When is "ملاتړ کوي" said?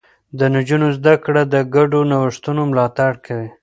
2.71-3.49